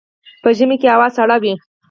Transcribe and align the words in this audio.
په 0.41 0.49
ژمي 0.57 0.77
کې 0.81 0.87
هوا 0.93 1.07
سړه 1.17 1.37
وي 1.41 1.53